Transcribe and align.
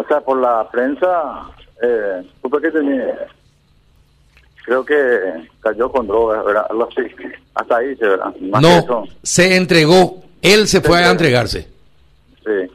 o 0.00 0.04
sea, 0.08 0.20
por 0.20 0.40
la 0.40 0.66
prensa, 0.70 1.42
eh, 1.82 2.22
supe 2.40 2.58
que 2.62 2.70
tenía, 2.70 3.26
creo 4.64 4.82
que 4.82 4.96
cayó 5.60 5.92
con 5.92 6.06
drogas, 6.06 6.42
¿verdad? 6.44 6.66
Algo 6.70 6.88
así. 6.90 7.02
Hasta 7.54 7.76
ahí, 7.76 7.94
¿verdad? 7.96 8.34
Más 8.40 8.62
No, 8.62 8.68
eso, 8.78 9.04
se 9.22 9.56
entregó. 9.56 10.22
Él 10.40 10.66
se 10.68 10.80
fue 10.80 11.04
a 11.04 11.10
entregarse 11.10 11.68
sí. 12.42 12.72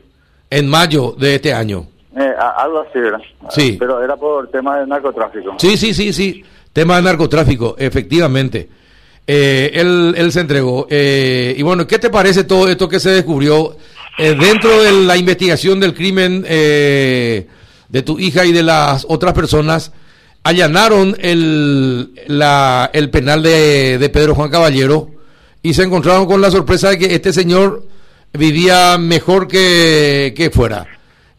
en 0.52 0.70
mayo 0.70 1.16
de 1.18 1.36
este 1.36 1.52
año. 1.52 1.88
Eh, 2.16 2.34
algo 2.58 2.82
así, 2.82 3.00
¿verdad? 3.00 3.20
Sí. 3.50 3.76
Pero 3.80 4.04
era 4.04 4.16
por 4.16 4.52
tema 4.52 4.80
de 4.80 4.86
narcotráfico. 4.86 5.56
Sí, 5.58 5.76
sí, 5.78 5.94
sí, 5.96 6.14
sí. 6.14 6.46
Tema 6.72 6.98
de 6.98 7.02
narcotráfico, 7.02 7.76
efectivamente. 7.80 8.70
Eh, 9.26 9.72
él, 9.74 10.14
él 10.16 10.32
se 10.32 10.42
entregó. 10.42 10.86
Eh, 10.92 11.56
y 11.58 11.64
bueno, 11.64 11.88
¿qué 11.88 11.98
te 11.98 12.12
parece 12.12 12.44
todo 12.44 12.70
esto 12.70 12.88
que 12.88 13.00
se 13.00 13.10
descubrió 13.10 13.76
eh, 14.18 14.36
dentro 14.40 14.82
de 14.82 14.92
la 14.92 15.18
investigación 15.18 15.80
del 15.80 15.94
crimen 15.94 16.46
eh, 16.48 17.48
de 17.90 18.02
tu 18.02 18.20
hija 18.20 18.46
y 18.46 18.52
de 18.52 18.64
las 18.64 19.06
otras 19.10 19.34
personas? 19.34 19.92
Allanaron 20.44 21.16
el, 21.20 22.12
la- 22.28 22.90
el 22.94 23.10
penal 23.10 23.42
de, 23.42 23.98
de 23.98 24.10
Pedro 24.10 24.36
Juan 24.36 24.52
Caballero 24.52 25.10
y 25.64 25.74
se 25.74 25.84
encontraron 25.84 26.28
con 26.28 26.40
la 26.42 26.52
sorpresa 26.52 26.90
de 26.92 27.00
que 27.00 27.16
este 27.16 27.34
señor 27.34 27.84
vivía 28.34 28.98
mejor 29.00 29.48
que, 29.48 30.34
que 30.38 30.52
fuera. 30.52 30.86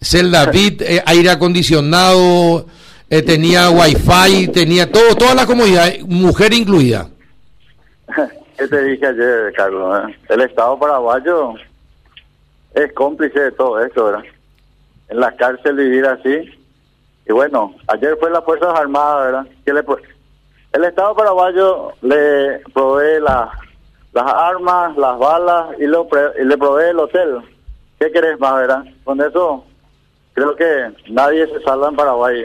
Celda 0.01 0.47
Bit, 0.47 0.83
eh, 0.83 1.02
aire 1.07 1.30
acondicionado, 1.30 2.66
eh, 3.09 3.23
tenía 3.23 3.71
wifi, 3.71 4.49
tenía 4.49 4.91
todo, 4.91 5.15
toda 5.15 5.35
la 5.37 5.47
comodidad, 5.47 5.93
mujer 6.07 6.52
incluida. 6.52 7.09
¿Qué 8.59 8.66
te 8.66 8.83
dije 8.85 9.07
ayer, 9.07 9.52
Carlos? 9.57 10.09
eh? 10.11 10.16
El 10.30 10.41
Estado 10.41 10.79
paraguayo 10.79 11.55
es 12.77 12.93
cómplice 12.93 13.41
de 13.41 13.53
todo 13.53 13.80
esto, 13.80 14.05
¿verdad? 14.05 14.25
En 15.09 15.21
la 15.21 15.35
cárcel 15.37 15.77
vivir 15.77 16.07
así. 16.07 16.51
Y 17.29 17.33
bueno, 17.33 17.75
ayer 17.89 18.16
fue 18.21 18.30
las 18.30 18.45
Fuerzas 18.45 18.79
Armadas, 18.79 19.25
¿verdad? 19.27 19.47
Que 19.65 19.73
le 19.73 19.85
el 20.73 20.85
Estado 20.85 21.15
paraguayo 21.15 21.93
le 22.02 22.60
provee 22.74 23.21
la- 23.21 23.51
las 24.13 24.27
armas, 24.32 24.97
las 24.97 25.19
balas 25.19 25.66
y, 25.79 25.87
lo 25.87 26.07
y 26.38 26.45
le 26.45 26.57
provee 26.59 26.91
el 26.91 26.99
hotel. 27.01 27.38
¿Qué 27.99 28.10
querés 28.13 28.38
más, 28.38 28.54
verdad? 28.57 28.85
Con 29.04 29.21
eso 29.21 29.65
creo 30.35 30.54
que 30.54 30.93
nadie 31.10 31.47
se 31.49 31.60
salva 31.63 31.88
en 31.88 31.97
Paraguay. 31.97 32.45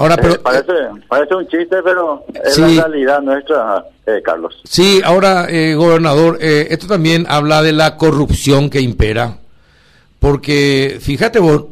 Ahora, 0.00 0.14
Eh, 0.14 0.38
parece, 0.42 0.72
parece 1.08 1.34
un 1.34 1.46
chiste, 1.46 1.76
pero 1.84 2.24
es 2.42 2.54
Sí. 2.54 2.62
la 2.76 2.84
realidad 2.84 3.20
nuestra, 3.20 3.84
eh, 4.06 4.22
Carlos. 4.24 4.58
Sí, 4.64 5.02
ahora, 5.04 5.44
eh, 5.50 5.74
gobernador, 5.74 6.38
eh, 6.40 6.68
esto 6.70 6.86
también 6.86 7.26
habla 7.28 7.60
de 7.60 7.72
la 7.72 7.98
corrupción 7.98 8.70
que 8.70 8.80
impera, 8.80 9.36
porque 10.18 10.98
fíjate 11.02 11.38
vos, 11.38 11.64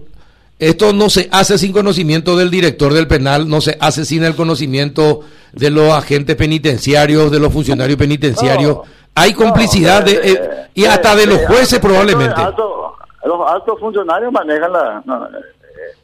esto 0.59 0.93
no 0.93 1.09
se 1.09 1.29
hace 1.33 1.57
sin 1.57 1.73
conocimiento 1.73 2.37
del 2.37 2.51
director 2.51 2.93
del 2.93 3.07
penal, 3.09 3.49
no 3.49 3.63
se 3.63 3.79
hace 3.81 4.05
sin 4.05 4.25
el 4.25 4.35
conocimiento 4.35 5.21
de 5.55 5.71
los 5.71 5.91
agentes 5.93 6.37
penitenciarios, 6.37 7.31
de 7.31 7.41
los 7.41 7.51
funcionarios 7.51 7.97
penitenciarios. 7.99 8.77
No, 8.77 8.83
Hay 9.15 9.33
complicidad 9.33 10.05
de, 10.05 10.13
eh, 10.13 10.21
eh, 10.25 10.67
y 10.75 10.85
hasta 10.85 11.15
eh, 11.15 11.17
de 11.17 11.27
los 11.27 11.39
eh, 11.41 11.47
jueces 11.47 11.79
probablemente. 11.81 12.39
alto- 12.41 12.95
los 13.25 13.51
altos 13.51 13.81
funcionarios 13.81 14.31
manejan 14.33 14.73
la... 14.73 15.03
no, 15.07 15.25
eh, 15.27 15.31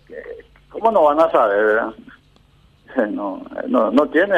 eh, 0.08 0.14
¿Cómo 0.70 0.90
no 0.90 1.02
van 1.04 1.20
a 1.20 1.30
saber, 1.30 1.64
verdad? 1.64 1.88
No, 3.10 3.42
no, 3.68 3.90
no 3.90 4.06
tiene 4.08 4.36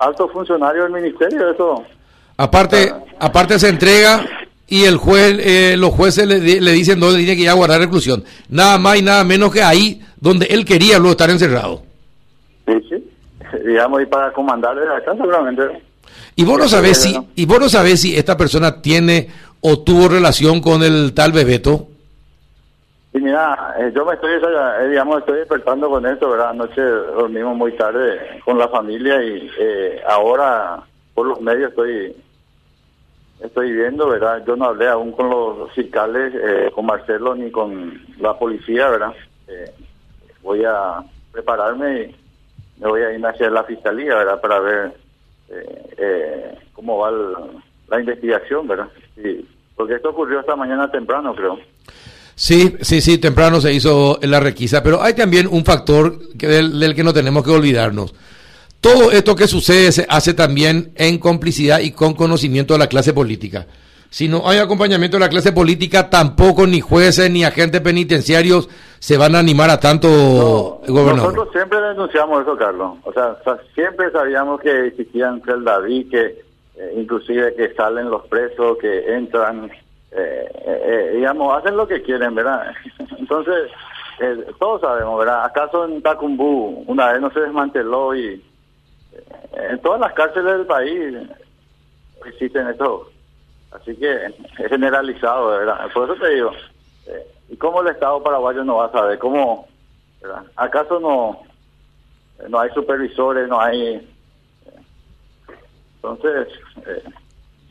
altos 0.00 0.30
funcionarios 0.32 0.84
del 0.84 1.02
ministerio, 1.02 1.50
eso... 1.50 1.84
Aparte, 2.36 2.92
aparte 3.18 3.58
se 3.58 3.68
entrega 3.68 4.24
y 4.66 4.84
el 4.84 4.96
juez, 4.96 5.38
eh, 5.40 5.76
los 5.76 5.90
jueces 5.90 6.26
le, 6.26 6.38
le 6.38 6.72
dicen 6.72 6.98
dónde 6.98 7.18
tiene 7.18 7.36
que 7.36 7.42
ir 7.42 7.48
a 7.50 7.54
guardar 7.54 7.80
reclusión. 7.80 8.24
Nada 8.48 8.78
más 8.78 8.98
y 8.98 9.02
nada 9.02 9.22
menos 9.22 9.52
que 9.52 9.62
ahí 9.62 10.02
donde 10.18 10.46
él 10.46 10.64
quería 10.64 10.98
luego 10.98 11.12
estar 11.12 11.30
encerrado. 11.30 11.82
Sí, 12.66 12.74
sí. 12.88 13.10
Digamos, 13.66 14.02
y 14.02 14.06
para 14.06 14.32
comandar 14.32 14.74
desde 14.74 14.96
acá 14.96 15.12
seguramente... 15.16 15.62
Y 16.34 16.44
vos 16.44 16.58
no 16.58 16.68
sabés 16.68 17.02
si, 17.02 17.14
y 17.34 17.44
vos 17.44 17.60
no 17.60 17.68
sabés 17.68 18.00
si 18.00 18.16
esta 18.16 18.36
persona 18.36 18.80
tiene 18.80 19.28
o 19.60 19.80
tuvo 19.80 20.08
relación 20.08 20.60
con 20.60 20.82
el 20.82 21.12
tal 21.12 21.32
Bebeto. 21.32 21.88
Y 23.14 23.20
mira, 23.20 23.74
eh, 23.78 23.92
yo 23.94 24.06
me 24.06 24.14
estoy, 24.14 24.32
eh, 24.32 24.88
digamos, 24.88 25.18
estoy 25.18 25.38
despertando 25.38 25.90
con 25.90 26.06
esto, 26.06 26.30
¿verdad? 26.30 26.50
Anoche 26.50 26.80
dormimos 26.80 27.56
muy 27.56 27.72
tarde 27.72 28.40
con 28.44 28.58
la 28.58 28.68
familia 28.68 29.22
y 29.22 29.50
eh, 29.58 30.02
ahora 30.08 30.82
por 31.14 31.26
los 31.26 31.40
medios 31.40 31.70
estoy 31.70 32.16
estoy 33.40 33.72
viendo, 33.72 34.08
¿verdad? 34.08 34.42
Yo 34.46 34.56
no 34.56 34.66
hablé 34.66 34.88
aún 34.88 35.12
con 35.12 35.28
los 35.28 35.72
fiscales, 35.72 36.32
eh, 36.34 36.70
con 36.74 36.86
Marcelo 36.86 37.34
ni 37.34 37.50
con 37.50 38.00
la 38.18 38.38
policía, 38.38 38.88
¿verdad? 38.88 39.12
Eh, 39.48 39.74
voy 40.42 40.64
a 40.64 41.02
prepararme 41.32 42.02
y 42.02 42.16
me 42.80 42.88
voy 42.88 43.02
a 43.02 43.12
ir 43.12 43.26
hacia 43.26 43.50
la 43.50 43.64
fiscalía, 43.64 44.16
¿verdad? 44.16 44.40
Para 44.40 44.60
ver 44.60 44.92
eh, 45.48 45.94
eh, 45.98 46.58
cómo 46.72 46.98
va 46.98 47.10
la 47.88 48.00
investigación, 48.00 48.68
¿verdad? 48.68 48.88
Sí, 49.16 49.46
porque 49.76 49.94
esto 49.94 50.10
ocurrió 50.10 50.40
esta 50.40 50.56
mañana 50.56 50.90
temprano, 50.90 51.34
creo. 51.34 51.58
Sí, 52.34 52.76
sí, 52.80 53.00
sí, 53.00 53.18
temprano 53.18 53.60
se 53.60 53.72
hizo 53.72 54.18
la 54.22 54.40
requisa, 54.40 54.82
pero 54.82 55.02
hay 55.02 55.14
también 55.14 55.46
un 55.46 55.64
factor 55.64 56.18
que 56.38 56.48
del, 56.48 56.78
del 56.78 56.94
que 56.94 57.04
no 57.04 57.12
tenemos 57.12 57.44
que 57.44 57.50
olvidarnos. 57.50 58.14
Todo 58.80 59.12
esto 59.12 59.36
que 59.36 59.46
sucede 59.46 59.92
se 59.92 60.06
hace 60.08 60.34
también 60.34 60.92
en 60.96 61.18
complicidad 61.18 61.80
y 61.80 61.92
con 61.92 62.14
conocimiento 62.14 62.74
de 62.74 62.80
la 62.80 62.88
clase 62.88 63.12
política. 63.12 63.66
Si 64.12 64.28
no 64.28 64.46
hay 64.46 64.58
acompañamiento 64.58 65.16
de 65.16 65.20
la 65.20 65.30
clase 65.30 65.52
política, 65.52 66.10
tampoco 66.10 66.66
ni 66.66 66.80
jueces 66.80 67.30
ni 67.30 67.44
agentes 67.44 67.80
penitenciarios 67.80 68.68
se 68.98 69.16
van 69.16 69.34
a 69.34 69.38
animar 69.38 69.70
a 69.70 69.80
tanto, 69.80 70.08
No, 70.08 70.92
gobernador. 70.92 71.32
Nosotros 71.32 71.48
siempre 71.52 71.80
denunciamos 71.80 72.42
eso, 72.42 72.54
Carlos. 72.56 72.98
O 73.04 73.12
sea, 73.14 73.36
siempre 73.74 74.10
sabíamos 74.10 74.60
que 74.60 74.88
existían 74.88 75.40
David, 75.64 76.10
que 76.10 76.42
eh, 76.76 76.94
inclusive 76.96 77.54
que 77.54 77.72
salen 77.74 78.10
los 78.10 78.26
presos, 78.26 78.76
que 78.78 79.14
entran, 79.14 79.70
eh, 80.14 80.50
eh, 80.64 81.10
digamos, 81.14 81.56
hacen 81.56 81.76
lo 81.76 81.86
que 81.86 82.02
quieren, 82.02 82.34
¿verdad? 82.34 82.72
Entonces, 83.18 83.70
eh, 84.20 84.46
todos 84.58 84.80
sabemos, 84.80 85.18
¿verdad? 85.18 85.44
¿Acaso 85.44 85.84
en 85.84 86.02
Tacumbú 86.02 86.84
una 86.86 87.12
vez 87.12 87.20
no 87.20 87.30
se 87.30 87.40
desmanteló 87.40 88.14
y 88.14 88.34
eh, 89.12 89.68
en 89.70 89.78
todas 89.80 90.00
las 90.00 90.12
cárceles 90.12 90.58
del 90.58 90.66
país 90.66 91.16
existen 92.26 92.68
estos? 92.68 93.08
Así 93.72 93.96
que 93.96 94.26
es 94.26 94.68
generalizado, 94.68 95.48
¿verdad? 95.48 95.90
Por 95.94 96.10
eso 96.10 96.22
te 96.22 96.34
digo, 96.34 96.52
eh, 97.06 97.26
¿y 97.48 97.56
cómo 97.56 97.80
el 97.80 97.88
Estado 97.88 98.22
paraguayo 98.22 98.62
no 98.64 98.76
va 98.76 98.86
a 98.86 98.92
saber? 98.92 99.18
¿Cómo, 99.18 99.66
verdad? 100.20 100.44
¿Acaso 100.56 101.00
no, 101.00 101.40
no 102.48 102.60
hay 102.60 102.70
supervisores, 102.70 103.48
no 103.48 103.60
hay... 103.60 104.08
Entonces, 105.96 106.48
eh, 106.86 107.02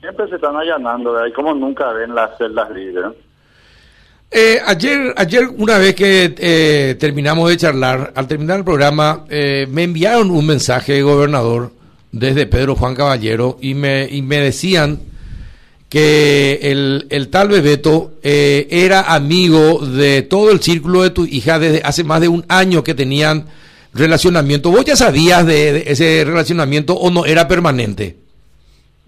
siempre 0.02 0.28
se 0.28 0.36
están 0.36 0.56
allanando. 0.56 1.26
Y 1.26 1.32
como 1.32 1.54
nunca 1.54 1.94
ven 1.94 2.14
las 2.14 2.38
celdas 2.38 2.70
libres. 2.72 3.14
Eh, 4.30 4.60
ayer, 4.66 5.14
ayer, 5.18 5.48
una 5.58 5.78
vez 5.78 5.94
que 5.94 6.34
eh, 6.38 6.96
terminamos 7.00 7.50
de 7.50 7.58
charlar, 7.58 8.14
al 8.16 8.28
terminar 8.28 8.60
el 8.60 8.64
programa, 8.64 9.26
eh, 9.30 9.68
me 9.70 9.84
enviaron 9.84 10.32
un 10.32 10.46
mensaje, 10.46 11.02
gobernador, 11.02 11.72
desde 12.14 12.46
Pedro 12.46 12.76
Juan 12.76 12.96
Caballero, 12.96 13.58
y 13.62 13.74
me, 13.74 14.08
y 14.10 14.22
me 14.22 14.38
decían 14.38 15.00
que 15.90 16.60
el, 16.64 17.08
el 17.10 17.28
tal 17.28 17.50
Bebeto 17.50 18.14
eh, 18.24 18.68
era 18.72 19.14
amigo 19.14 19.86
de 19.86 20.22
todo 20.22 20.52
el 20.52 20.62
círculo 20.62 21.04
de 21.04 21.10
tu 21.10 21.26
hija 21.26 21.60
desde 21.60 21.82
hace 21.84 22.06
más 22.06 22.22
de 22.22 22.30
un 22.30 22.46
año 22.48 22.86
que 22.86 22.94
tenían 22.94 23.48
relacionamiento. 23.94 24.72
¿Vos 24.72 24.86
ya 24.86 24.96
sabías 24.96 25.46
de, 25.46 25.74
de 25.74 25.84
ese 25.88 26.24
relacionamiento 26.26 26.94
o 26.94 27.12
no 27.12 27.26
era 27.26 27.50
permanente? 27.50 28.21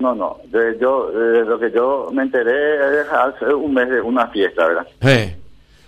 No, 0.03 0.14
no, 0.14 0.38
de, 0.47 0.78
yo, 0.81 1.09
de 1.12 1.46
lo 1.46 1.58
que 1.58 1.72
yo 1.72 2.09
me 2.12 2.24
enteré 2.24 3.00
es 3.03 3.08
hace 3.09 3.46
un 3.53 3.74
mes 3.74 3.90
de 3.90 4.02
una 4.02 4.28
fiesta, 4.28 4.68
¿verdad? 4.68 4.86
Eh, 5.00 5.38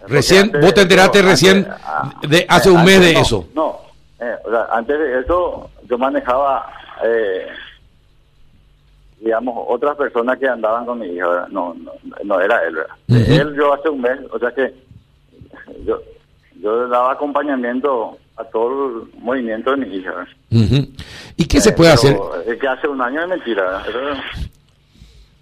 Recién, 0.07 0.53
vos 0.61 0.73
te 0.73 0.83
enteraste 0.83 1.19
eso, 1.19 1.27
recién 1.27 1.57
antes- 1.57 1.73
ah, 1.83 2.13
de 2.25 2.45
hace 2.47 2.69
eh, 2.69 2.71
un 2.71 2.85
mes 2.85 3.01
de 3.01 3.13
no, 3.13 3.19
eso. 3.19 3.45
No, 3.53 3.77
eh, 4.21 4.35
o 4.45 4.49
sea, 4.51 4.67
antes 4.71 4.97
de 4.97 5.19
eso 5.19 5.69
yo 5.83 5.97
manejaba, 5.97 6.65
eh, 7.03 7.45
digamos, 9.19 9.65
otras 9.67 9.97
personas 9.97 10.39
que 10.39 10.47
andaban 10.47 10.85
con 10.85 10.97
mi 10.99 11.07
hija, 11.07 11.27
¿verdad? 11.27 11.47
No, 11.49 11.73
no, 11.73 11.91
no 12.23 12.39
era 12.39 12.63
él, 12.65 12.75
¿verdad? 12.75 12.95
Él 13.09 13.53
yo 13.57 13.73
hace 13.73 13.89
un 13.89 13.99
mes, 13.99 14.17
o 14.31 14.39
sea 14.39 14.51
que 14.53 14.73
yo, 15.85 15.99
yo 16.61 16.83
le 16.85 16.89
daba 16.89 17.11
acompañamiento 17.11 18.17
a 18.37 18.43
todo 18.45 18.87
el 18.87 19.19
movimiento 19.21 19.71
de 19.71 19.77
mi 19.77 19.95
hija, 19.95 20.09
¿verdad? 20.11 20.27
Ujú. 20.51 20.87
¿Y 21.37 21.45
qué 21.47 21.61
se 21.61 21.69
Eh, 21.69 21.73
puede 21.73 21.91
hacer? 21.91 22.17
Es 22.47 22.59
que 22.59 22.67
hace 22.67 22.87
un 22.87 23.01
año 23.01 23.21
es 23.21 23.27
mentira, 23.29 23.83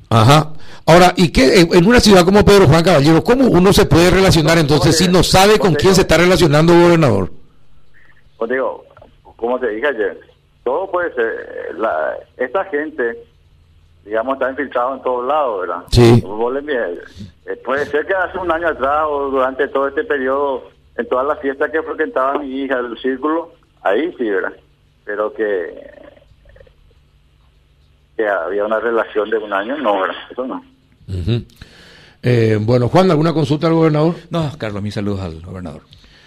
Ajá. 0.09 0.53
Ahora, 0.85 1.13
¿y 1.15 1.31
qué 1.31 1.61
en 1.61 1.87
una 1.87 1.99
ciudad 1.99 2.23
como 2.25 2.43
Pedro 2.45 2.67
Juan 2.67 2.83
Caballero, 2.83 3.23
cómo 3.23 3.47
uno 3.47 3.71
se 3.73 3.85
puede 3.85 4.11
relacionar 4.11 4.57
entonces 4.57 4.97
si 4.97 5.07
no 5.07 5.23
sabe 5.23 5.57
con 5.57 5.73
quién 5.75 5.95
se 5.95 6.01
está 6.01 6.17
relacionando, 6.17 6.73
gobernador? 6.73 7.31
Pues 8.37 8.51
digo, 8.51 8.83
como 9.37 9.59
te 9.59 9.69
dije 9.69 9.87
ayer, 9.87 10.19
todo 10.63 10.91
puede 10.91 11.13
ser. 11.15 11.25
eh, 11.25 11.73
La, 11.77 12.13
esta 12.37 12.65
gente, 12.65 13.17
digamos, 14.05 14.33
está 14.35 14.49
infiltrado 14.51 14.95
en 14.95 15.01
todos 15.01 15.25
lados, 15.25 15.61
¿verdad? 15.61 15.83
Sí. 15.89 16.23
Eh, 17.45 17.55
puede 17.65 17.85
ser 17.87 18.05
que 18.05 18.13
hace 18.13 18.37
un 18.37 18.51
año 18.51 18.67
atrás 18.67 19.05
o 19.09 19.29
durante 19.31 19.67
todo 19.69 19.87
este 19.87 20.03
periodo 20.03 20.69
en 20.97 21.07
todas 21.07 21.27
las 21.27 21.39
fiestas 21.39 21.71
que 21.71 21.81
frecuentaba 21.81 22.39
mi 22.39 22.61
hija 22.61 22.81
del 22.81 22.97
círculo, 22.99 23.53
ahí 23.81 24.13
sí, 24.17 24.29
¿verdad? 24.29 24.53
Pero 25.05 25.33
que, 25.33 25.91
que 28.15 28.27
había 28.27 28.65
una 28.65 28.79
relación 28.79 29.29
de 29.29 29.37
un 29.37 29.53
año, 29.53 29.77
no, 29.77 30.01
¿verdad? 30.01 30.15
Eso 30.31 30.45
no. 30.45 30.63
eh, 32.21 32.57
bueno, 32.61 32.89
Juan, 32.89 33.11
¿alguna 33.11 33.33
consulta 33.33 33.67
al 33.67 33.73
gobernador? 33.73 34.15
No, 34.29 34.51
Carlos, 34.57 34.83
mis 34.83 34.93
saludos 34.93 35.21
al 35.21 35.41
gobernador. 35.41 35.81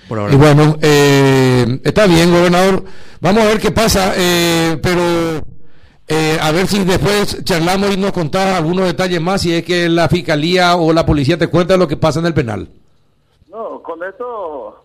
Por 0.08 0.18
ahora. 0.18 0.32
Y 0.32 0.36
bueno, 0.36 0.78
eh, 0.82 1.80
está 1.84 2.06
bien, 2.06 2.30
gobernador. 2.30 2.84
Vamos 3.20 3.42
a 3.42 3.46
ver 3.46 3.58
qué 3.58 3.70
pasa, 3.72 4.12
eh, 4.16 4.78
pero 4.82 5.42
eh, 6.08 6.38
a 6.40 6.52
ver 6.52 6.68
si 6.68 6.84
después 6.84 7.42
charlamos 7.44 7.94
y 7.94 7.96
nos 7.96 8.12
contás 8.12 8.56
algunos 8.56 8.86
detalles 8.86 9.20
más, 9.20 9.40
si 9.40 9.52
es 9.54 9.64
que 9.64 9.88
la 9.88 10.08
fiscalía 10.08 10.76
o 10.76 10.92
la 10.92 11.04
policía 11.04 11.36
te 11.36 11.48
cuenta 11.48 11.76
lo 11.76 11.88
que 11.88 11.96
pasa 11.96 12.20
en 12.20 12.26
el 12.26 12.34
penal. 12.34 12.68
No, 13.56 13.82
con 13.82 14.02
esto, 14.02 14.84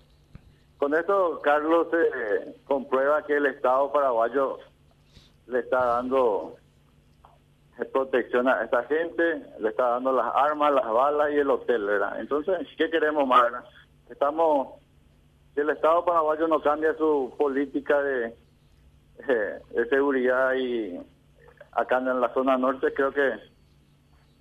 con 0.78 0.96
esto 0.96 1.42
Carlos 1.44 1.88
se 1.92 2.56
comprueba 2.64 3.22
que 3.26 3.36
el 3.36 3.48
Estado 3.48 3.92
paraguayo 3.92 4.60
le 5.48 5.60
está 5.60 5.84
dando 5.88 6.56
protección 7.92 8.48
a 8.48 8.64
esta 8.64 8.86
gente, 8.86 9.46
le 9.60 9.68
está 9.68 9.90
dando 9.90 10.14
las 10.14 10.34
armas, 10.34 10.72
las 10.74 10.90
balas 10.90 11.34
y 11.34 11.40
el 11.40 11.50
hotel, 11.50 11.84
¿verdad? 11.84 12.18
Entonces, 12.22 12.66
¿qué 12.78 12.90
queremos 12.90 13.28
más? 13.28 13.44
Estamos, 14.10 14.80
si 15.54 15.60
el 15.60 15.70
Estado 15.72 16.06
paraguayo 16.06 16.48
no 16.48 16.62
cambia 16.62 16.94
su 16.94 17.34
política 17.38 18.02
de, 18.02 18.34
de 19.28 19.90
seguridad 19.90 20.54
y 20.54 20.98
acá 21.74 21.98
en 21.98 22.22
la 22.22 22.34
zona 22.34 22.58
norte, 22.58 22.94
creo 22.94 23.12
que 23.12 23.34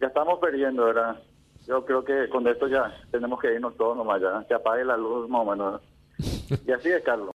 ya 0.00 0.06
estamos 0.06 0.38
perdiendo, 0.38 0.84
¿verdad? 0.84 1.20
Yo 1.66 1.84
creo 1.84 2.04
que 2.04 2.28
con 2.28 2.46
esto 2.48 2.66
ya 2.68 2.92
tenemos 3.10 3.40
que 3.40 3.52
irnos 3.52 3.76
todos 3.76 3.96
nomás, 3.96 4.20
ya, 4.20 4.44
que 4.48 4.54
apague 4.54 4.84
la 4.84 4.96
luz 4.96 5.28
más 5.28 5.42
o 5.42 5.50
menos. 5.50 5.80
Y 6.66 6.72
así 6.72 6.88
es, 6.88 7.02
Carlos. 7.02 7.28